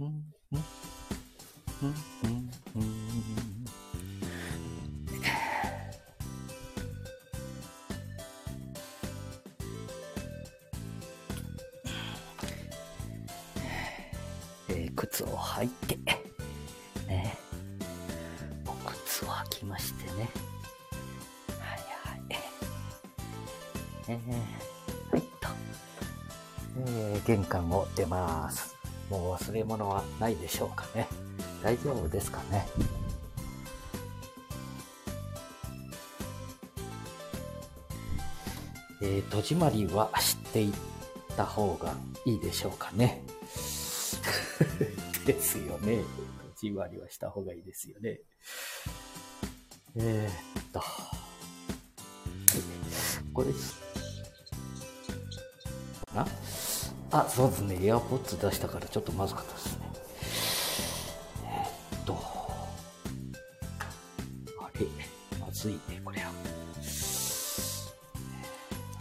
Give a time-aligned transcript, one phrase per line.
[0.00, 0.10] えー
[14.94, 15.96] 靴を履いて、
[17.08, 17.36] ね、
[18.66, 20.28] お靴を履きましてね。
[21.58, 22.20] はいはい。
[24.08, 24.18] えー、
[25.10, 25.48] はいと。
[26.86, 28.77] えー玄関を出ます。
[29.10, 31.08] もう忘れ物はないでしょうかね。
[31.62, 32.66] 大丈夫ですかね。
[39.00, 40.72] えー戸締まりは知っていっ
[41.36, 43.22] た方がいいでしょうかね。
[45.24, 46.02] ですよね。
[46.60, 48.20] 戸締まりはした方がいいですよね。
[49.96, 50.82] えー、っと。
[53.32, 53.48] これ、
[56.14, 56.26] あ
[57.10, 57.78] あ、そうですね。
[57.82, 59.86] エアポッツ出したからちょっとまずかったですね。
[61.44, 62.12] えーっと。
[64.60, 64.86] あれ、
[65.40, 66.28] まずいね、これは。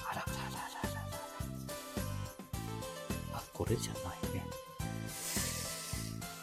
[0.09, 1.01] あらららららら。
[3.33, 4.45] あ、これじゃないね。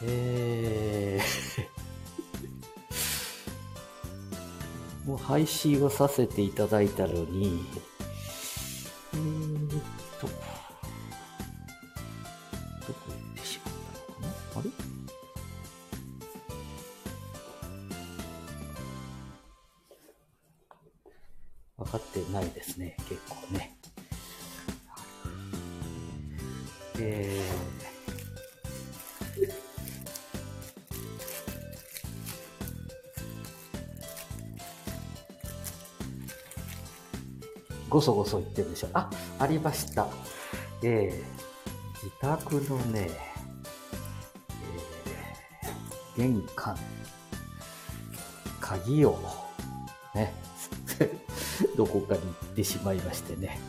[0.03, 7.65] えー、 もう配信をさせていただいたのに、
[14.57, 14.69] あれ？
[21.77, 23.77] 分かってないですね、結構ね。
[26.97, 29.51] えー、
[37.89, 38.89] ごそごそ言ってるでしょ。
[38.93, 40.07] あ、ありました。
[40.81, 43.34] えー、自宅のね、
[46.17, 46.77] 玄関、
[48.59, 49.19] 鍵を、
[50.13, 50.33] ね、
[51.75, 53.59] どこかに行ってしまいましてね。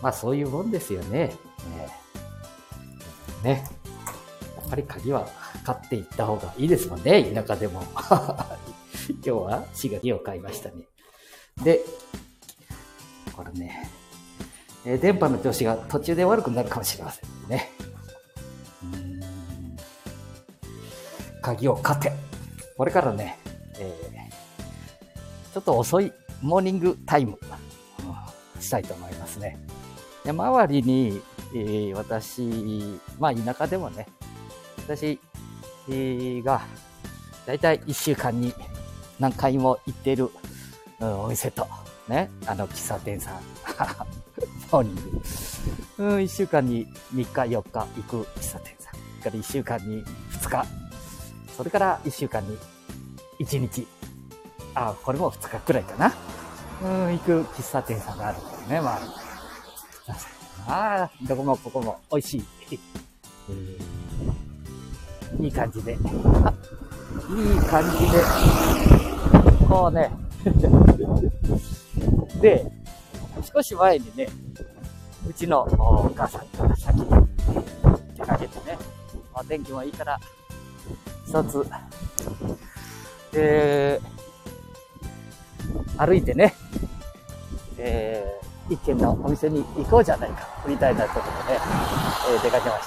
[0.00, 1.36] まあそういうもんですよね。
[3.44, 3.52] ね。
[3.54, 3.64] ね
[4.56, 5.28] やっぱり鍵は
[5.64, 7.82] 買っていった方がいいですもんね、田舎でも。
[9.08, 10.84] 今日は滋賀木を買いましたね。
[11.62, 11.80] で、
[13.36, 13.90] これね、
[14.84, 17.70] え電波の調子が途中で悪くなるかもしれませんね。
[21.42, 22.12] 鍵を買って、
[22.78, 23.38] これからね、
[23.78, 24.12] えー
[25.52, 26.10] ちょっと遅い
[26.40, 29.58] モーニングタイム、うんしたいと思いますね。
[30.24, 31.20] で周りに、
[31.54, 34.06] えー私、まあ田舎でもね、
[34.78, 35.20] 私
[35.88, 36.62] えーが、
[37.46, 38.54] だいたい1週間に
[39.18, 40.30] 何回も行ってる、
[41.00, 41.66] うんお店と、
[42.08, 43.34] ね、あの喫茶店さん、
[44.72, 45.02] モーニング、
[45.98, 50.81] うん、1週間に3日、4日行く喫茶店さん、から1週間に2日、
[51.56, 52.56] それから1週間に
[53.40, 53.86] 1日、
[54.74, 56.14] あ、これも2日くらいかな。
[56.82, 59.00] うん、行く喫茶店さんがあるんだよね、まあ。
[60.66, 62.44] ああ、どこもここも美味しい。
[65.40, 65.96] いい感じで。
[66.44, 66.52] あ、
[67.30, 68.22] いい感じで。
[69.68, 70.10] こうね。
[72.40, 72.66] で、
[73.52, 74.28] 少し前にね、
[75.28, 77.06] うちのお母さんから先に
[78.14, 78.78] 出かけてね、
[79.32, 80.18] ま、天気もいいから、
[81.26, 81.66] 一つ、
[83.34, 84.00] え、
[85.98, 86.54] 歩いてね、
[87.78, 91.60] えー、一軒のお店に行こうじゃないか、みたいなことでね、
[92.34, 92.82] えー出かけまし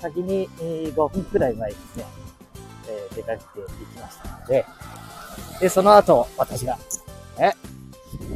[0.00, 0.08] た。
[0.08, 2.04] 先に、えー5分くらい前にね、
[2.88, 4.64] えー出かけて行きましたので、
[5.60, 6.78] で、その後、私が、
[7.38, 7.54] ね、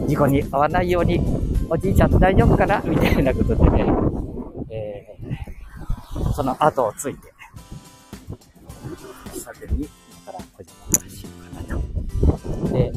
[0.07, 1.21] 事故に遭わないように、
[1.69, 3.87] おじいちゃん大丈夫かなみたいなことでね、
[4.71, 7.33] えーその後をついて、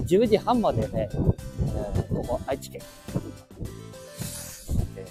[0.10, 2.82] 10時半までね、えーここ愛知県、
[4.96, 5.06] え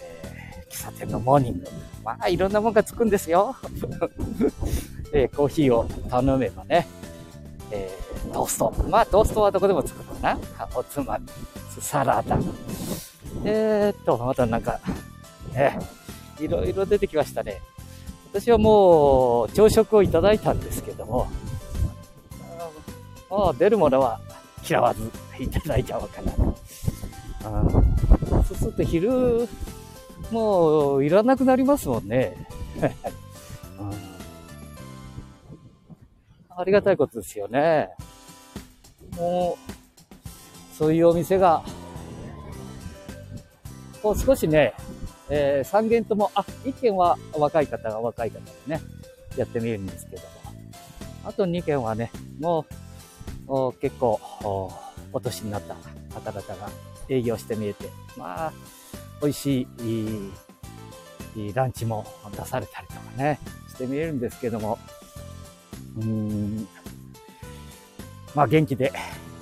[0.69, 1.69] ー喫茶店のモーニング。
[2.04, 3.54] まあ、いろんなもんがつくんですよ。
[5.14, 6.89] えーコーヒーを頼めばね、
[7.71, 8.74] えートースト。
[8.89, 10.39] まあ、トーストはどこでもつくのかな。
[10.74, 11.27] おつまみ、
[11.80, 12.36] サラダ。
[13.45, 14.80] えー、っと、またなんか、
[15.54, 15.78] ね、
[16.41, 17.60] いろいろ出てきましたね。
[18.33, 21.28] 私はもう朝食をいただいたんですけども、
[23.30, 24.21] あ出るものは
[24.68, 25.10] 嫌わず
[25.41, 26.42] いただいちゃおうかなと。
[26.42, 26.54] うん
[28.44, 29.48] そうすると昼、
[30.30, 32.36] もういらなくなりますもんね。
[33.78, 34.09] うん
[36.56, 37.88] ありがたいことですよね。
[39.16, 39.56] も
[40.74, 41.62] う、そういうお店が、
[44.03, 44.74] こう少しね、
[45.30, 48.80] えー、3軒とも、あ、1軒は若い方が若い方でね、
[49.36, 50.28] やってみるんですけども。
[51.24, 52.10] あと2件はね、
[52.41, 52.74] もう
[53.80, 54.21] 結構
[55.12, 55.77] お年になった。
[56.18, 56.71] 方々が
[57.09, 58.53] 営業してみえて、まあ、
[59.22, 60.30] 美味しい
[61.36, 64.78] いいランチも出されたりとかね、してみえるんですけども、
[65.97, 66.68] うーん、
[68.34, 68.92] まあ元気で、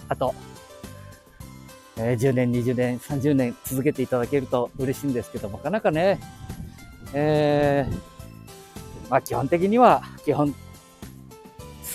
[0.08, 0.34] あと、
[1.96, 6.20] えー、10年、20年、30年続けていただけると嬉しいんですけども、なかなかね、
[7.14, 10.54] えー、まあ基本的には、基本、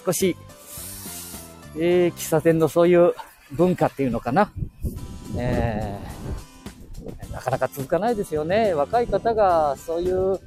[0.03, 0.35] 少し、
[1.75, 3.13] えー、喫茶店のそういう
[3.51, 4.51] 文化っていうのかな。
[5.37, 8.73] えー、なかなか続かないですよね。
[8.73, 10.39] 若い方がそういう、う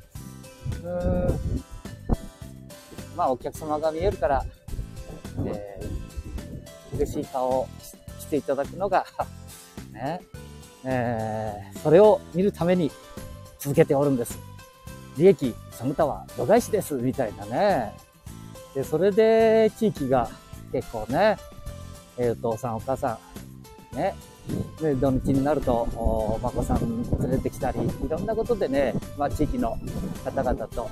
[3.16, 4.44] まあお客様が見えるから、
[5.46, 7.68] えー、嬉しい顔を
[8.18, 9.06] していただくのが
[9.92, 10.20] ね、
[10.84, 12.90] えー、それを見るために
[13.58, 14.38] 続けておるんです。
[15.16, 17.92] 利益、その他は度外視です、みたいなね。
[18.74, 20.28] で、それで地域が
[20.74, 21.36] 結構ね、
[22.18, 23.16] え、お父さんお母さ
[23.94, 24.12] ん、ね、
[24.82, 29.78] で、土日になると、お孫さん連れてきたり、いろんなことでね、まあ地域の
[30.24, 30.90] 方々と、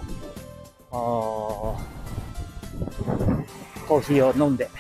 [0.89, 4.71] コーヒーを飲んで、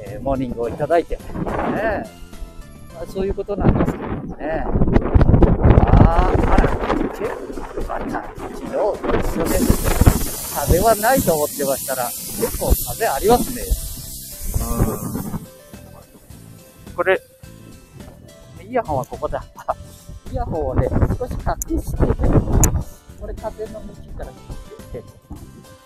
[0.00, 1.22] えー、モーニングをいただいて、ね、
[2.92, 4.64] まあ、そういうことなんですけどもね。
[6.04, 6.74] ああ、あら、
[7.86, 9.60] また、昨日と一緒で、
[10.56, 13.62] 風はないと思ってましたら、結構風ありますね。
[16.88, 16.94] うん。
[16.94, 17.20] これ、
[18.68, 19.44] イヤホンはここだ。
[20.30, 20.88] イヤホンをね、
[21.18, 21.98] 少し隠して、
[23.20, 24.32] これ風の向きから来
[24.92, 25.02] て、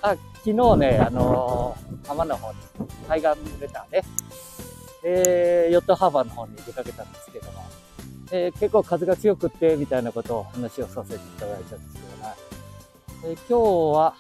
[0.03, 2.59] あ、昨日ね、あのー、浜の方に、
[3.07, 3.29] 海岸
[3.61, 4.05] レターね、
[5.05, 7.65] えー、ヨットハーバーの方に出かけたんですけども、
[8.33, 12.35] えー、結構風が強くって、みたいなことを話をさせていただいたんですけどね。
[13.25, 14.15] えー、今日は、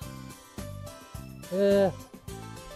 [1.52, 2.09] えー、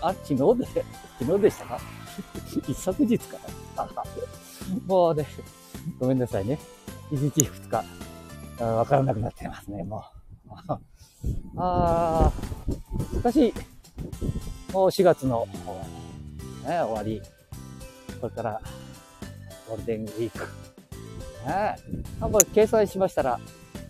[0.09, 0.85] あ、昨日で、
[1.19, 1.81] 昨日でしたか？
[2.69, 3.39] 一昨日か？
[3.77, 3.89] な
[4.87, 5.27] もうね、
[5.99, 6.59] ごめんなさいね。
[7.11, 7.85] 一日二日、
[8.65, 10.05] わからなくなってますね、も
[10.49, 10.53] う。
[11.57, 13.55] あー、しかし、
[14.73, 15.47] もう4月の、
[16.67, 17.23] ね、終わり。
[18.21, 18.61] これから、
[19.69, 20.47] ゴールデンウィーク。
[21.47, 21.77] ね、
[22.21, 23.39] 多分計算しましたら、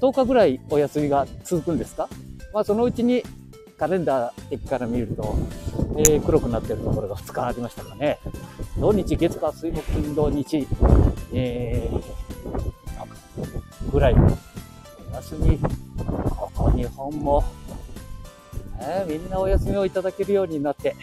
[0.00, 2.08] 10日ぐらいお休みが続くんですか？
[2.52, 3.22] まあ、そのうちに
[3.76, 5.34] カレンダー的から見ると、
[5.98, 8.20] えー、黒くなってるところが2日ありましたかね。
[8.78, 10.68] 土日、月火、水木、金土日、
[11.32, 12.00] えー、
[13.90, 14.28] ぐらい、お
[15.16, 15.68] 休み、こ
[16.54, 17.42] こ日本も、
[18.78, 20.94] ね、みんなお休みをいただけるようになって、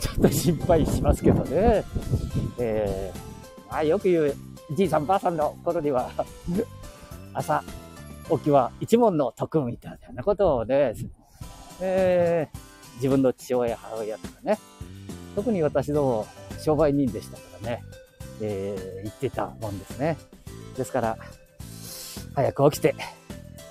[0.00, 1.84] ちょっと心配しますけどね。
[2.58, 3.18] えー、
[3.70, 4.34] まあ、よく言う、
[4.72, 6.10] じいさんばあさんの頃には
[7.34, 7.62] 朝
[8.30, 10.94] 起きは一問の徳みたいなことをね、
[11.80, 14.58] えー、自分の父親、母親とかね、
[15.34, 16.26] 特に私ども
[16.60, 17.82] 商売人でしたからね、
[18.40, 20.16] えー、言ってたもんですね。
[20.76, 21.18] ですから、
[22.34, 22.94] 早く起きて、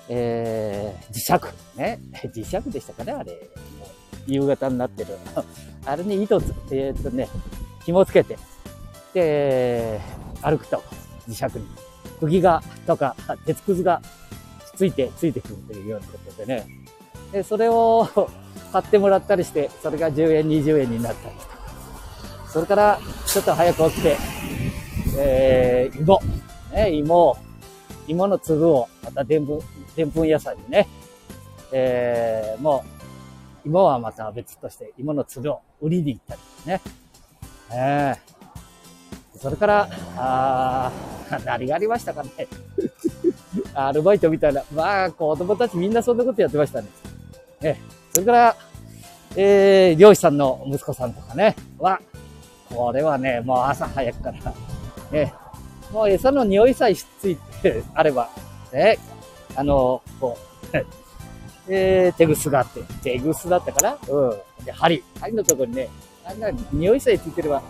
[0.08, 2.00] えー、磁石、ね、
[2.32, 3.32] 磁石でしたかね、あれ。
[4.26, 5.16] 夕方になってる。
[5.84, 7.28] あれに糸つ、えー、っとね、
[7.84, 8.38] 紐つけて、
[9.12, 10.00] で、
[10.42, 10.82] 歩くと、
[11.28, 11.66] 磁石に。
[12.20, 14.00] 釘が、とか、鉄くずが
[14.76, 16.66] ついて、ついてくるというようなことでね。
[17.32, 18.08] で、それを
[18.72, 21.54] 買ってもらったりして、それが10円、20円になったりとか。
[22.48, 24.16] それから、ちょっと早く起きて、
[25.18, 26.20] えー、芋。
[26.72, 27.36] ね、芋
[28.06, 29.60] 芋の粒を、またでんぷん、
[29.96, 30.88] でんぷん野菜にね、
[31.72, 32.84] えー、も
[33.64, 36.80] う、芋はまた別として、芋の粒を売りに行ったりですね。
[37.72, 42.30] えー、それから、あー、 何がありましたかね。
[43.74, 44.62] アルバイトみたいな。
[44.74, 46.88] まあ、子供たちみんなそんなことやってましたね。
[47.62, 47.76] え、
[48.12, 48.56] それから、
[49.36, 52.00] えー、漁師さんの息子さんとかね、は、
[52.70, 54.54] これはね、もう朝早くから、
[55.10, 55.34] ね、
[55.92, 58.30] もう餌の匂いさえついてあれば、
[58.72, 58.98] ね、
[59.56, 60.38] あの、こ
[60.72, 60.76] う、
[61.68, 63.98] えー、手ぐすがあって、手ぐすだったかな？
[64.08, 64.26] う
[64.62, 64.64] ん。
[64.64, 65.88] で、針、針のとこにね、
[66.24, 67.62] あんな匂いさえついてれば、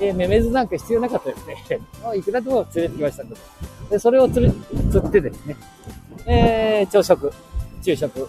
[0.00, 1.80] えー、メメズなんか必要なかったですね。
[2.02, 3.36] もういくらでも連れてきましたんで。
[3.92, 4.54] で、それを釣る、
[4.90, 5.54] 釣ってですね、
[6.26, 7.30] えー、朝食、
[7.82, 8.26] 昼食、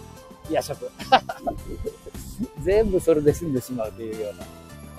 [0.50, 0.90] 夜食。
[2.62, 4.32] 全部それで済んでしまうというよ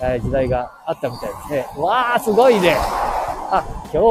[0.00, 1.66] な、えー、時代があったみたいですね。
[1.76, 2.74] わー、すごいね。
[2.76, 4.02] あ、今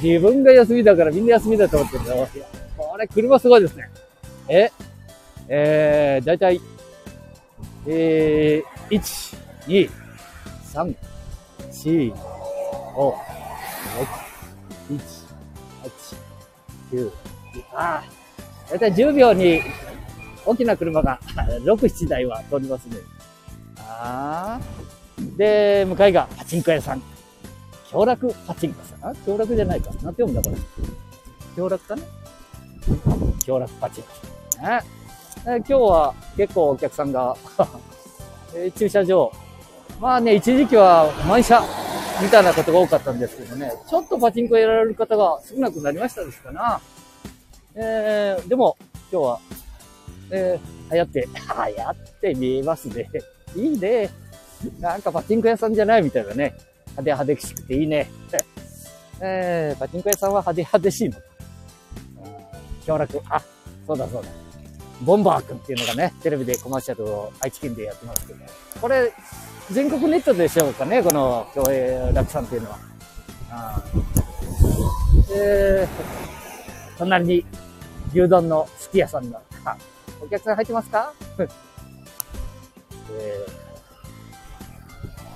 [0.00, 2.28] 日、自分が休みだからみんな休みだと思ってるんだよ。
[2.76, 3.88] これ、車すごいですね。
[4.48, 4.72] え
[5.46, 6.60] えー、だいたい、
[7.86, 9.36] えー、1、
[9.68, 9.90] 2、
[10.74, 10.96] 3、
[11.70, 13.14] 4、5、
[13.94, 14.31] 6、
[14.96, 15.00] 1、
[16.92, 17.10] 8、9、
[17.74, 19.60] ああ、だいたい10秒に
[20.44, 21.18] 大きな車が
[21.64, 22.96] 6、7台は通りますね。
[23.78, 24.82] ああ。
[25.36, 27.02] で、向かいがパチンコ屋さん。
[27.90, 29.10] 強楽パチンコさん。
[29.10, 29.86] あ強楽じゃないか。
[29.86, 30.56] なんて読むんだこれ。
[31.54, 32.02] 強楽かな
[33.44, 34.08] 強楽パチンコ
[34.56, 35.56] さん。
[35.56, 37.36] 今日は結構お客さんが
[38.76, 39.32] 駐車場。
[40.00, 41.62] まあね、一時期は満車
[42.20, 46.80] みたいなことが多かったんですけどね、ちょっとパチンコやられる方が少なくなりましたですかな。
[47.74, 48.76] えー、でも
[49.10, 49.40] 今日は、
[50.30, 53.08] えー、流行って、 流行って見えますね。
[53.56, 54.10] いいね。
[54.80, 56.54] なんかパチンコ屋さんじゃないみたいなね。
[56.96, 58.10] 派手派手しくていいね。
[59.20, 61.16] えー、パチンコ屋さんは派手派手しいの。
[62.84, 63.20] 強楽。
[63.28, 63.42] あ、
[63.86, 64.28] そうだそうだ。
[65.02, 68.40] ボンバー君っていうのがね、テレビでコマーシャルを愛知県でやってますけど、
[68.80, 69.12] これ、
[69.70, 72.78] 全国ネットでしょうかね、この競泳楽さんっていうのは。
[73.50, 73.82] あ
[75.34, 77.46] えー、隣に
[78.12, 79.76] 牛丼のすき家さんの、あ
[80.22, 81.12] お客さん入ってますか？
[83.14, 83.46] え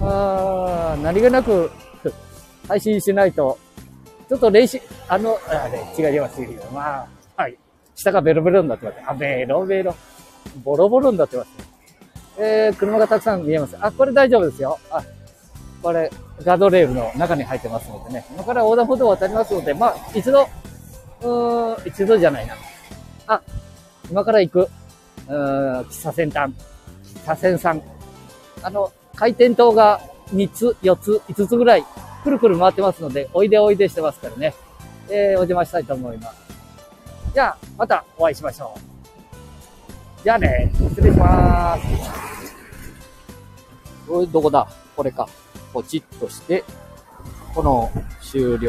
[0.00, 1.71] ー、あー何気なく
[2.68, 3.59] 配信しないと、
[4.28, 6.49] ちょっと練習、あの、あれ、違いますよ。
[6.73, 7.06] ま
[7.37, 7.56] あ、はい。
[7.95, 8.99] 下がベロベロになってます。
[9.06, 9.95] あ、ベロベロ。
[10.64, 11.49] ボロボロになってます。
[12.38, 13.76] えー、車がたくさん見えます。
[13.80, 14.78] あ、これ大丈夫ですよ。
[14.90, 15.02] あ、
[15.82, 16.10] これ、
[16.44, 18.26] ガードレールの中に入ってますのでね。
[18.30, 20.48] 今から横断歩道を渡りますので、まあ、一度、
[21.22, 22.54] うーん、一度じゃないな。
[23.26, 23.40] あ、
[24.10, 24.68] 今から行く、
[25.28, 26.52] うーん、喫茶先端、
[27.04, 27.82] 喫茶線さん。
[28.62, 30.00] あの、回転灯が
[30.34, 31.84] 3つ、4つ、5つぐらい、
[32.22, 34.54] くるくる回ってますので、おいでおいでしてますからね。
[35.08, 36.36] えー、お邪魔したいと思います。
[37.32, 38.95] じゃあ、またお会いしましょう。
[40.26, 41.83] じゃあね、失礼します。
[44.09, 44.66] これどこだ？
[44.97, 45.28] これか。
[45.73, 46.64] ポチッとして、
[47.54, 48.64] この終了。